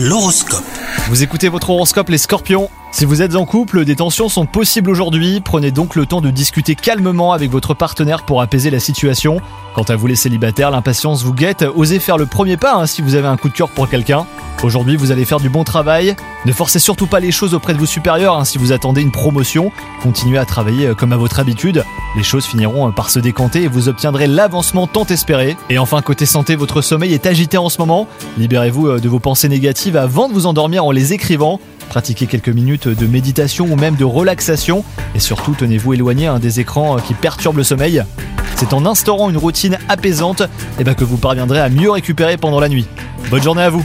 [0.00, 0.62] L'horoscope.
[1.08, 4.90] Vous écoutez votre horoscope les scorpions Si vous êtes en couple, des tensions sont possibles
[4.90, 9.40] aujourd'hui, prenez donc le temps de discuter calmement avec votre partenaire pour apaiser la situation.
[9.74, 13.02] Quant à vous les célibataires, l'impatience vous guette, osez faire le premier pas hein, si
[13.02, 14.24] vous avez un coup de cœur pour quelqu'un.
[14.62, 16.14] Aujourd'hui, vous allez faire du bon travail.
[16.44, 19.10] Ne forcez surtout pas les choses auprès de vos supérieurs hein, si vous attendez une
[19.10, 19.72] promotion.
[20.02, 21.84] Continuez à travailler euh, comme à votre habitude.
[22.16, 25.56] Les choses finiront euh, par se décanter et vous obtiendrez l'avancement tant espéré.
[25.68, 28.06] Et enfin, côté santé, votre sommeil est agité en ce moment.
[28.38, 31.58] Libérez-vous euh, de vos pensées négatives avant de vous endormir en les écrivant.
[31.88, 34.84] Pratiquez quelques minutes de méditation ou même de relaxation.
[35.16, 38.04] Et surtout, tenez-vous éloigné hein, des écrans qui perturbent le sommeil.
[38.54, 40.42] C'est en instaurant une routine apaisante
[40.78, 42.86] eh ben, que vous parviendrez à mieux récupérer pendant la nuit.
[43.30, 43.84] Bonne journée à vous